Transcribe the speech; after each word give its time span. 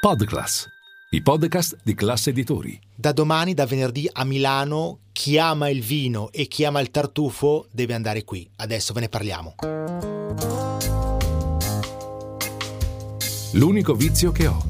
Podclass, 0.00 0.64
i 1.10 1.22
podcast 1.22 1.78
di 1.82 1.92
classe 1.92 2.30
editori. 2.30 2.78
Da 2.94 3.10
domani, 3.10 3.52
da 3.52 3.66
venerdì 3.66 4.08
a 4.12 4.22
Milano, 4.22 5.00
chi 5.10 5.38
ama 5.38 5.70
il 5.70 5.82
vino 5.82 6.30
e 6.30 6.46
chi 6.46 6.64
ama 6.64 6.78
il 6.78 6.92
tartufo 6.92 7.66
deve 7.72 7.94
andare 7.94 8.22
qui. 8.22 8.48
Adesso 8.58 8.92
ve 8.92 9.00
ne 9.00 9.08
parliamo. 9.08 9.56
L'unico 13.54 13.94
vizio 13.94 14.30
che 14.30 14.46
ho. 14.46 14.64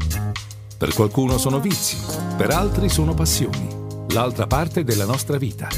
Per 0.79 0.95
qualcuno 0.95 1.37
sono 1.37 1.61
vizi, 1.61 1.99
per 2.39 2.49
altri 2.49 2.89
sono 2.89 3.13
passioni. 3.13 3.69
L'altra 4.15 4.47
parte 4.47 4.83
della 4.83 5.05
nostra 5.05 5.37
vita. 5.37 5.69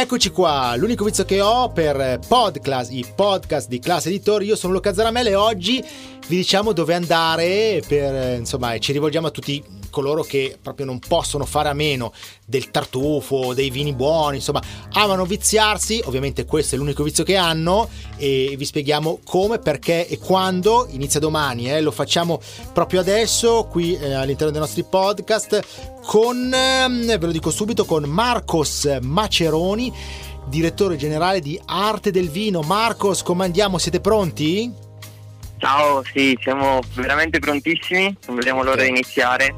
Eccoci 0.00 0.30
qua, 0.30 0.74
l'unico 0.76 1.04
vizio 1.04 1.26
che 1.26 1.42
ho 1.42 1.68
per 1.68 2.20
Podclass, 2.26 2.88
i 2.88 3.04
podcast 3.14 3.68
di 3.68 3.80
classe 3.80 4.08
editori. 4.08 4.46
Io 4.46 4.56
sono 4.56 4.72
Luca 4.72 4.94
Zaramella 4.94 5.28
e 5.28 5.34
oggi 5.34 5.84
vi 6.26 6.36
diciamo 6.36 6.72
dove 6.72 6.94
andare 6.94 7.82
per, 7.86 8.38
insomma, 8.38 8.78
ci 8.78 8.92
rivolgiamo 8.92 9.26
a 9.26 9.30
tutti 9.30 9.62
coloro 9.90 10.22
che 10.22 10.56
proprio 10.60 10.86
non 10.86 10.98
possono 10.98 11.44
fare 11.44 11.68
a 11.68 11.74
meno 11.74 12.12
del 12.44 12.70
tartufo, 12.70 13.54
dei 13.54 13.70
vini 13.70 13.92
buoni, 13.92 14.36
insomma, 14.36 14.62
amano 14.92 15.24
viziarsi, 15.24 16.00
ovviamente 16.04 16.44
questo 16.44 16.74
è 16.74 16.78
l'unico 16.78 17.02
vizio 17.02 17.24
che 17.24 17.36
hanno 17.36 17.88
e 18.16 18.54
vi 18.56 18.64
spieghiamo 18.64 19.20
come, 19.24 19.58
perché 19.58 20.06
e 20.08 20.18
quando, 20.18 20.86
inizia 20.90 21.20
domani, 21.20 21.70
eh, 21.70 21.80
lo 21.80 21.90
facciamo 21.90 22.40
proprio 22.72 23.00
adesso 23.00 23.68
qui 23.70 23.96
eh, 23.96 24.14
all'interno 24.14 24.52
dei 24.52 24.60
nostri 24.60 24.84
podcast 24.84 25.98
con, 26.02 26.52
eh, 26.52 27.18
ve 27.18 27.26
lo 27.26 27.32
dico 27.32 27.50
subito, 27.50 27.84
con 27.84 28.04
Marcos 28.04 28.98
Maceroni, 29.00 29.92
direttore 30.46 30.96
generale 30.96 31.40
di 31.40 31.60
Arte 31.66 32.10
del 32.10 32.28
Vino. 32.28 32.60
Marcos, 32.62 33.22
come 33.22 33.44
andiamo? 33.44 33.78
Siete 33.78 34.00
pronti? 34.00 34.88
Ciao, 35.58 36.02
sì, 36.12 36.36
siamo 36.40 36.80
veramente 36.94 37.38
prontissimi, 37.38 38.16
non 38.26 38.36
vediamo 38.36 38.62
l'ora 38.62 38.82
di 38.82 38.88
iniziare. 38.88 39.54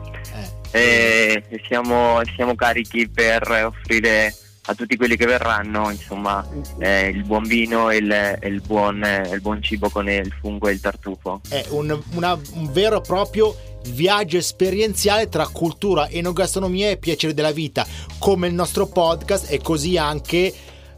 E 0.73 1.45
siamo, 1.67 2.20
siamo, 2.34 2.55
carichi 2.55 3.09
per 3.09 3.48
offrire 3.67 4.34
a 4.67 4.75
tutti 4.75 4.97
quelli 4.97 5.17
che 5.17 5.27
verranno 5.27 5.91
insomma, 5.91 6.47
eh, 6.79 7.09
il 7.09 7.25
buon 7.25 7.42
vino 7.45 7.91
e 7.91 7.97
il, 7.97 8.39
il, 8.42 8.61
buon, 8.61 9.05
il, 9.31 9.41
buon, 9.41 9.62
cibo 9.62 9.91
con 9.91 10.09
il 10.09 10.33
fungo 10.41 10.69
e 10.69 10.73
il 10.73 10.81
tartufo. 10.81 11.41
È 11.48 11.67
un, 11.70 12.01
una, 12.14 12.39
un 12.55 12.73
vero 12.73 12.98
e 12.98 13.01
proprio 13.01 13.56
viaggio 13.89 14.37
esperienziale 14.37 15.29
tra 15.29 15.47
cultura, 15.48 16.09
enogastronomia 16.09 16.91
e 16.91 16.97
piacere 16.97 17.34
della 17.34 17.51
vita, 17.51 17.86
come 18.19 18.47
il 18.47 18.55
nostro 18.55 18.86
podcast 18.86 19.51
e 19.51 19.61
così 19.61 19.98
anche 19.98 20.55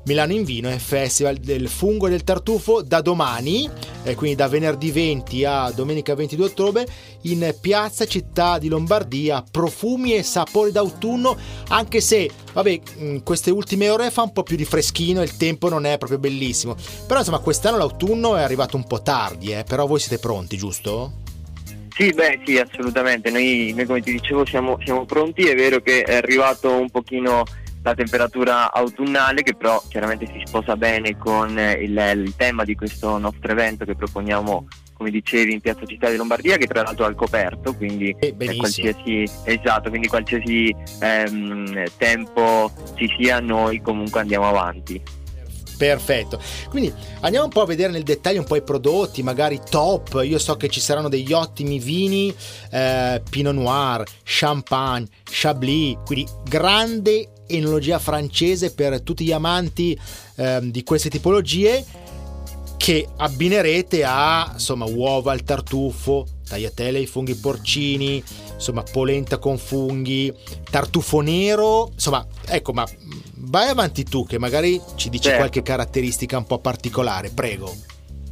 Milano 0.07 0.33
in 0.33 0.45
Vino 0.45 0.69
è 0.69 0.77
Festival 0.77 1.37
del 1.37 1.67
Fungo 1.67 2.07
e 2.07 2.11
del 2.11 2.25
Tartufo 2.25 2.83
da 2.83 3.01
domani, 3.01 3.69
eh, 4.03 4.15
quindi 4.15 4.37
da 4.37 4.49
venerdì 4.49 4.91
20 4.91 5.45
a 5.45 5.71
domenica 5.71 6.15
22 6.15 6.45
ottobre, 6.45 6.87
in 7.23 7.55
Piazza 7.59 8.05
Città 8.05 8.59
di 8.59 8.69
Lombardia, 8.69 9.43
profumi 9.51 10.15
e 10.15 10.23
sapori 10.23 10.73
d'autunno, 10.73 11.37
anche 11.69 12.03
se, 12.03 12.31
vabbè, 12.53 12.81
queste 13.23 13.51
ultime 13.51 13.89
ore 13.89 14.11
fa 14.11 14.23
un 14.23 14.33
po' 14.33 14.43
più 14.43 14.57
di 14.57 14.67
freschino 14.67 15.23
e 15.23 15.25
il 15.25 15.39
tempo 15.39 15.71
non 15.71 15.87
è 15.87 15.97
proprio 15.97 16.19
bellissimo. 16.19 16.77
Però 17.07 17.21
insomma 17.21 17.39
quest'anno 17.39 17.79
l'autunno 17.79 18.37
è 18.37 18.43
arrivato 18.43 18.77
un 18.77 18.87
po' 18.87 19.01
tardi, 19.01 19.53
eh, 19.53 19.65
però 19.65 19.87
voi 19.87 20.01
siete 20.01 20.19
pronti, 20.19 20.59
giusto? 20.59 21.23
Sì, 21.97 22.11
beh, 22.11 22.41
sì, 22.45 22.59
assolutamente. 22.59 23.31
Noi, 23.31 23.73
noi 23.75 23.87
come 23.87 24.03
ti 24.03 24.13
dicevo 24.13 24.45
siamo, 24.45 24.77
siamo 24.85 25.07
pronti, 25.07 25.45
è 25.45 25.55
vero 25.55 25.81
che 25.81 26.03
è 26.03 26.17
arrivato 26.17 26.71
un 26.71 26.91
pochino 26.91 27.45
la 27.85 27.95
temperatura 27.95 28.73
autunnale 28.73 29.43
che 29.43 29.55
però 29.55 29.81
chiaramente 29.89 30.27
si 30.27 30.43
sposa 30.47 30.75
bene 30.75 31.19
con 31.19 31.51
il, 31.51 32.13
il, 32.17 32.35
tema 32.35 32.65
di 32.65 32.75
questo 32.75 33.19
nostro 33.19 33.53
evento 33.53 33.85
che 33.85 33.95
proponiamo 33.95 34.67
come 34.95 35.11
dicevi 35.11 35.53
in 35.53 35.61
Piazza 35.61 35.85
Città 35.85 36.09
di 36.09 36.17
Lombardia 36.17 36.57
che 36.57 36.67
tra 36.67 36.83
l'altro 36.83 37.05
è 37.05 37.09
al 37.09 37.15
coperto 37.15 37.75
quindi 37.75 38.17
eh, 38.19 38.35
qualsiasi, 38.57 39.29
esatto, 39.45 39.91
quindi 39.91 40.09
qualsiasi 40.09 40.75
ehm, 41.01 41.85
tempo 41.99 42.73
ci 42.95 43.07
sia 43.19 43.41
noi 43.41 43.83
comunque 43.83 44.21
andiamo 44.21 44.49
avanti 44.49 45.03
Perfetto. 45.77 46.41
Quindi 46.69 46.93
andiamo 47.21 47.47
un 47.47 47.51
po' 47.51 47.63
a 47.63 47.67
vedere 47.67 47.93
nel 47.93 48.05
dettaglio 48.05 48.39
un 48.39 48.47
po' 48.47 48.55
i 48.57 48.63
prodotti, 48.63 49.23
magari 49.23 49.61
top. 49.69 50.21
Io 50.25 50.39
so 50.39 50.57
che 50.57 50.69
ci 50.69 50.81
saranno 50.81 51.09
degli 51.09 51.33
ottimi 51.33 51.81
vini, 51.81 52.35
eh, 52.71 53.21
Pinot 53.29 53.55
Noir, 53.55 54.05
Champagne, 54.23 55.07
Chablis, 55.25 55.99
quindi 56.05 56.31
grande 56.45 57.34
enologia 57.47 57.99
francese 57.99 58.73
per 58.73 59.01
tutti 59.03 59.25
gli 59.25 59.33
amanti 59.33 59.99
eh, 60.37 60.61
di 60.63 60.83
queste 60.83 61.09
tipologie 61.11 61.85
che 62.77 63.09
abbinerete 63.17 64.05
a 64.05 64.51
insomma 64.53 64.85
uova 64.85 65.33
al 65.33 65.43
tartufo, 65.43 66.27
tagliatelle 66.47 66.99
ai 66.99 67.07
funghi 67.07 67.35
porcini, 67.35 68.23
insomma 68.53 68.83
polenta 68.83 69.39
con 69.39 69.57
funghi, 69.57 70.33
tartufo 70.71 71.21
nero, 71.21 71.91
insomma 71.95 72.27
ecco 72.47 72.73
ma 72.73 72.87
vai 73.37 73.69
avanti 73.69 74.05
tu 74.05 74.27
che 74.27 74.39
magari 74.39 74.81
ci 74.97 75.09
dici 75.09 75.25
certo. 75.25 75.39
qualche 75.39 75.63
caratteristica 75.63 76.37
un 76.37 76.45
po' 76.45 76.59
particolare, 76.59 77.31
prego. 77.31 77.75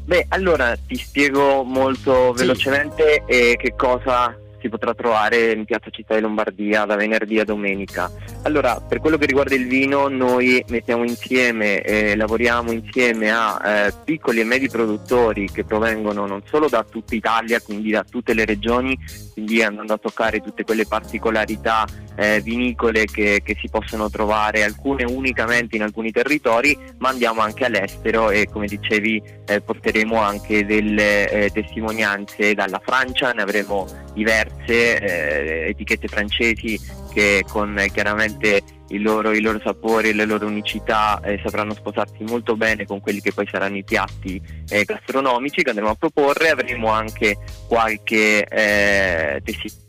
Beh, 0.05 0.27
allora 0.29 0.77
ti 0.77 0.97
spiego 0.97 1.63
molto 1.63 2.33
sì. 2.35 2.43
velocemente 2.43 3.25
eh, 3.25 3.57
che 3.57 3.75
cosa 3.75 4.37
si 4.63 4.69
potrà 4.69 4.95
trovare 4.95 5.51
in 5.51 5.65
Piazza 5.65 5.91
Città 5.91 6.15
di 6.15 6.21
Lombardia 6.21 6.85
da 6.85 6.95
venerdì 6.95 7.41
a 7.41 7.45
domenica. 7.45 8.11
Allora, 8.45 8.81
per 8.81 9.01
quello 9.01 9.19
che 9.19 9.27
riguarda 9.27 9.57
il 9.57 9.67
vino, 9.67 10.07
noi 10.09 10.65
mettiamo 10.69 11.03
insieme, 11.03 11.83
eh, 11.83 12.15
lavoriamo 12.17 12.71
insieme 12.71 13.33
a 13.33 13.61
eh, 13.65 13.93
piccoli 14.05 14.41
e 14.41 14.45
medi 14.45 14.69
produttori 14.69 15.51
che 15.51 15.65
provengono 15.65 16.27
non 16.27 16.43
solo 16.45 16.69
da 16.69 16.85
tutta 16.89 17.15
Italia, 17.17 17.61
quindi 17.61 17.91
da 17.91 18.05
tutte 18.09 18.33
le 18.33 18.45
regioni, 18.45 18.97
quindi 19.35 19.63
andando 19.63 19.95
a 19.95 19.99
toccare 19.99 20.41
tutte 20.41 20.65
quelle 20.65 20.87
particolarità 20.87 21.85
eh, 22.17 22.41
vinicole 22.41 23.05
che, 23.05 23.41
che, 23.45 23.57
si 23.61 23.69
possono 23.69 24.11
trovare, 24.11 24.63
alcune 24.63 25.05
unicamente 25.05 25.77
in 25.77 25.83
alcuni 25.83 26.11
territori, 26.11 26.77
ma 26.99 27.09
andiamo 27.09 27.41
anche 27.41 27.65
all'estero 27.65 28.31
e 28.31 28.49
come 28.51 28.67
dicevi 28.67 29.23
eh, 29.47 29.61
porteremo 29.61 30.21
anche 30.21 30.65
delle 30.65 31.29
eh, 31.31 31.51
testimonianze 31.51 32.55
dalla 32.55 32.81
Francia, 32.85 33.33
ne 33.33 33.43
avremo 33.43 33.87
diverse 34.15 34.99
eh, 34.99 35.69
etichette 35.71 36.09
francesi 36.09 36.79
che 37.13 37.45
con 37.49 37.79
eh, 37.79 37.91
chiaramente 37.91 38.63
i 38.89 38.99
loro, 38.99 39.33
i 39.33 39.41
loro, 39.41 39.61
sapori 39.63 40.11
e 40.11 40.13
le 40.13 40.25
loro 40.25 40.47
unicità 40.47 41.21
eh, 41.23 41.41
sapranno 41.43 41.75
sposarsi 41.75 42.23
molto 42.25 42.57
bene 42.57 42.85
con 42.85 43.01
quelli 43.01 43.21
che 43.21 43.33
poi 43.33 43.47
saranno 43.51 43.77
i 43.77 43.85
piatti 43.85 44.41
eh, 44.69 44.85
gastronomici 44.85 45.63
che 45.63 45.71
andremo 45.71 45.91
a 45.91 45.95
proporre. 45.95 46.51
Avremo 46.51 46.89
anche 46.89 47.39
qualche 47.67 48.45
eh, 48.45 49.41
testimonianza 49.43 49.81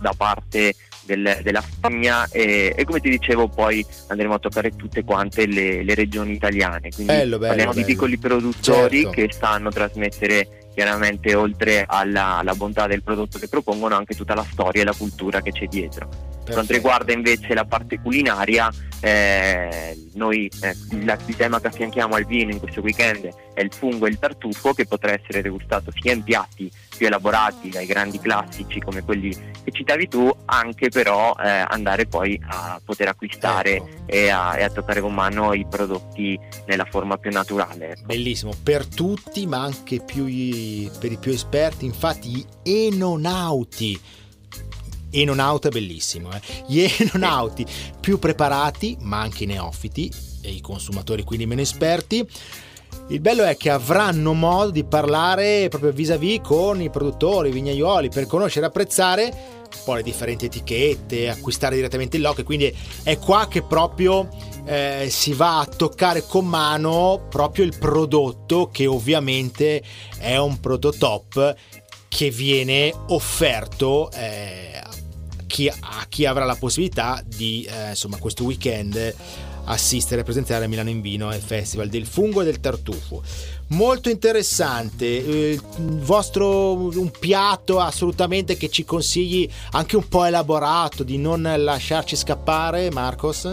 da 0.00 0.14
parte 0.16 0.74
del, 1.06 1.38
della 1.42 1.62
Spagna 1.62 2.28
e, 2.30 2.74
e, 2.76 2.84
come 2.84 3.00
ti 3.00 3.08
dicevo 3.08 3.48
poi 3.48 3.84
andremo 4.08 4.34
a 4.34 4.38
toccare 4.38 4.76
tutte 4.76 5.04
quante 5.04 5.46
le, 5.46 5.82
le 5.82 5.94
regioni 5.94 6.32
italiane. 6.32 6.90
Quindi 6.90 7.12
bello, 7.12 7.38
bello, 7.38 7.46
parliamo 7.46 7.72
bello. 7.72 7.86
di 7.86 7.92
piccoli 7.92 8.18
produttori 8.18 9.02
certo. 9.02 9.10
che 9.10 9.28
sanno 9.32 9.70
trasmettere 9.70 10.48
chiaramente 10.74 11.34
oltre 11.34 11.86
alla, 11.88 12.36
alla, 12.36 12.54
bontà 12.54 12.86
del 12.86 13.02
prodotto 13.02 13.38
che 13.38 13.48
propongono 13.48 13.94
anche 13.94 14.14
tutta 14.14 14.34
la 14.34 14.44
storia 14.44 14.82
e 14.82 14.84
la 14.84 14.94
cultura 14.94 15.40
che 15.40 15.52
c'è 15.52 15.66
dietro. 15.66 16.34
Per 16.46 16.54
quanto 16.54 16.72
riguarda 16.74 17.12
invece 17.12 17.54
la 17.54 17.64
parte 17.64 17.98
culinaria, 17.98 18.72
eh, 19.00 19.98
noi 20.14 20.48
eh, 20.60 20.74
il, 20.92 21.18
il 21.26 21.36
tema 21.36 21.60
che 21.60 21.66
affianchiamo 21.66 22.14
al 22.14 22.24
vino 22.24 22.52
in 22.52 22.60
questo 22.60 22.80
weekend 22.82 23.28
è 23.52 23.60
il 23.62 23.72
fungo 23.72 24.06
e 24.06 24.10
il 24.10 24.18
tartufo 24.20 24.72
che 24.72 24.86
potrà 24.86 25.12
essere 25.12 25.42
degustato 25.42 25.90
sia 25.92 26.12
in 26.12 26.22
piatti 26.22 26.70
più 26.96 27.06
elaborati 27.06 27.68
dai 27.68 27.84
grandi 27.84 28.20
classici 28.20 28.78
come 28.78 29.02
quelli 29.02 29.30
che 29.30 29.72
citavi 29.72 30.06
tu, 30.06 30.32
anche 30.44 30.88
però 30.88 31.34
eh, 31.36 31.64
andare 31.66 32.06
poi 32.06 32.40
a 32.46 32.80
poter 32.84 33.08
acquistare 33.08 33.74
ecco. 33.74 33.88
e, 34.06 34.28
a, 34.28 34.56
e, 34.56 34.62
a, 34.62 34.70
toccare 34.70 35.00
con 35.00 35.12
mano 35.12 35.52
i 35.52 35.66
prodotti 35.68 36.38
nella 36.66 36.84
forma 36.84 37.18
più 37.18 37.32
naturale. 37.32 37.90
Ecco. 37.90 38.02
Bellissimo, 38.04 38.52
per 38.62 38.86
tutti 38.86 39.48
ma 39.48 39.62
anche 39.62 40.00
più 40.00 40.24
per 40.24 41.10
i 41.10 41.18
più 41.18 41.32
esperti, 41.32 41.86
infatti 41.86 42.30
gli 42.30 42.46
enonauti 42.62 44.00
enonauta 45.10 45.68
bellissimo, 45.68 46.30
eh? 46.32 46.40
gli 46.66 46.86
enonauti 46.98 47.66
più 48.00 48.18
preparati 48.18 48.96
ma 49.00 49.20
anche 49.20 49.44
i 49.44 49.46
neofiti 49.46 50.12
e 50.42 50.50
i 50.50 50.60
consumatori 50.60 51.22
quindi 51.24 51.46
meno 51.46 51.60
esperti 51.60 52.26
il 53.08 53.20
bello 53.20 53.44
è 53.44 53.56
che 53.56 53.70
avranno 53.70 54.32
modo 54.32 54.70
di 54.70 54.82
parlare 54.82 55.68
proprio 55.68 55.92
vis-à-vis 55.92 56.40
con 56.42 56.82
i 56.82 56.90
produttori, 56.90 57.50
i 57.50 57.52
vignaioli, 57.52 58.08
per 58.08 58.26
conoscere 58.26 58.64
e 58.66 58.68
apprezzare 58.68 59.24
un 59.24 59.82
po' 59.84 59.94
le 59.94 60.02
differenti 60.02 60.46
etichette, 60.46 61.28
acquistare 61.28 61.76
direttamente 61.76 62.16
il 62.16 62.22
loco. 62.22 62.42
Quindi 62.42 62.74
è 63.04 63.16
qua 63.18 63.46
che 63.48 63.62
proprio 63.62 64.28
eh, 64.64 65.06
si 65.08 65.34
va 65.34 65.60
a 65.60 65.66
toccare 65.66 66.26
con 66.26 66.46
mano 66.46 67.26
proprio 67.30 67.64
il 67.64 67.76
prodotto, 67.78 68.70
che 68.72 68.86
ovviamente 68.86 69.82
è 70.18 70.36
un 70.36 70.58
prodotto 70.58 70.98
top 70.98 71.54
che 72.08 72.30
viene 72.30 72.92
offerto 73.08 74.10
eh, 74.12 74.82
chi, 75.56 75.68
a 75.68 76.04
chi 76.06 76.26
avrà 76.26 76.44
la 76.44 76.54
possibilità 76.54 77.22
di, 77.24 77.66
eh, 77.66 77.88
insomma, 77.90 78.18
questo 78.18 78.44
weekend 78.44 79.14
assistere 79.64 80.20
e 80.20 80.24
presentare 80.24 80.66
a 80.66 80.68
Milano 80.68 80.90
in 80.90 81.00
Vino 81.00 81.28
al 81.28 81.40
Festival 81.40 81.88
del 81.88 82.04
Fungo 82.04 82.42
e 82.42 82.44
del 82.44 82.60
Tartufo. 82.60 83.22
Molto 83.68 84.10
interessante, 84.10 85.06
eh, 85.06 85.50
il 85.52 85.98
vostro 86.00 86.74
un 86.74 87.10
piatto 87.10 87.80
assolutamente 87.80 88.58
che 88.58 88.68
ci 88.68 88.84
consigli 88.84 89.48
anche 89.70 89.96
un 89.96 90.06
po' 90.06 90.26
elaborato 90.26 91.02
di 91.02 91.16
non 91.16 91.50
lasciarci 91.56 92.16
scappare, 92.16 92.90
Marcos? 92.90 93.50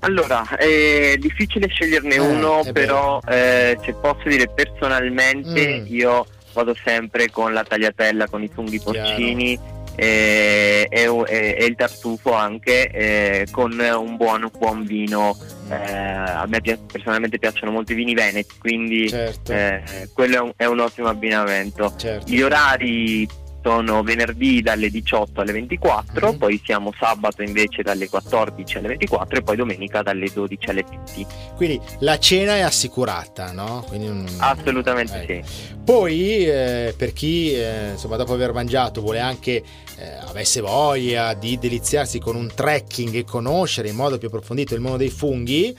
Allora, 0.00 0.46
è 0.56 1.16
difficile 1.18 1.66
sceglierne 1.66 2.14
eh, 2.14 2.20
uno, 2.20 2.62
però 2.72 3.20
eh, 3.28 3.76
se 3.84 3.92
posso 3.94 4.28
dire 4.28 4.48
personalmente 4.48 5.80
mm. 5.80 5.86
io 5.88 6.26
vado 6.52 6.76
sempre 6.84 7.28
con 7.28 7.52
la 7.52 7.64
tagliatella 7.64 8.28
con 8.28 8.42
i 8.42 8.48
funghi 8.48 8.80
porcini 8.80 9.74
e, 9.96 10.86
e, 10.90 11.56
e, 11.58 11.64
il 11.64 11.74
tartufo 11.74 12.32
anche 12.32 12.88
eh, 12.90 13.46
con 13.50 13.72
un 13.72 14.16
buon, 14.16 14.48
buon 14.56 14.84
vino. 14.84 15.36
Eh, 15.68 15.74
a 15.74 16.44
me 16.46 16.60
personalmente 16.60 17.38
piacciono 17.38 17.72
molto 17.72 17.92
i 17.92 17.96
vini 17.96 18.14
veneti, 18.14 18.54
quindi 18.58 19.08
certo. 19.08 19.52
eh, 19.52 20.08
quello 20.12 20.36
è 20.36 20.40
un, 20.40 20.52
è 20.56 20.64
un, 20.66 20.80
ottimo 20.80 21.08
abbinamento. 21.08 21.92
Certo. 21.96 22.30
Gli 22.30 22.40
orari 22.40 23.26
sono 23.66 24.04
venerdì 24.04 24.62
dalle 24.62 24.90
18 24.90 25.40
alle 25.40 25.50
24, 25.50 26.28
mm-hmm. 26.28 26.38
poi 26.38 26.62
siamo 26.64 26.92
sabato 26.96 27.42
invece 27.42 27.82
dalle 27.82 28.08
14 28.08 28.78
alle 28.78 28.88
24 28.90 29.38
e 29.38 29.42
poi 29.42 29.56
domenica 29.56 30.02
dalle 30.02 30.30
12 30.32 30.70
alle 30.70 30.84
20. 30.88 31.26
Quindi 31.56 31.80
la 31.98 32.16
cena 32.16 32.54
è 32.54 32.60
assicurata, 32.60 33.50
no? 33.50 33.84
Un... 33.90 34.24
Assolutamente 34.38 35.26
eh. 35.26 35.42
sì. 35.44 35.74
Poi 35.84 36.46
eh, 36.46 36.94
per 36.96 37.12
chi 37.12 37.54
eh, 37.54 37.90
insomma 37.94 38.14
dopo 38.14 38.34
aver 38.34 38.52
mangiato 38.52 39.00
vuole 39.00 39.18
anche 39.18 39.64
eh, 39.96 40.12
avesse 40.28 40.60
voglia 40.60 41.34
di 41.34 41.58
deliziarsi 41.58 42.20
con 42.20 42.36
un 42.36 42.48
trekking 42.54 43.16
e 43.16 43.24
conoscere 43.24 43.88
in 43.88 43.96
modo 43.96 44.16
più 44.16 44.28
approfondito 44.28 44.76
il 44.76 44.80
mondo 44.80 44.98
dei 44.98 45.10
funghi, 45.10 45.76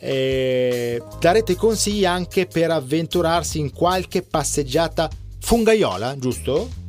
eh, 0.00 1.00
darete 1.20 1.54
consigli 1.54 2.04
anche 2.04 2.46
per 2.46 2.72
avventurarsi 2.72 3.60
in 3.60 3.72
qualche 3.72 4.22
passeggiata 4.22 5.08
fungaiola, 5.38 6.18
giusto? 6.18 6.79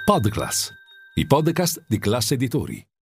Podclass, 0.06 0.70
i 1.16 1.26
podcast 1.26 1.84
di 1.88 2.00
Class 2.00 2.32
Editori. 2.32 2.93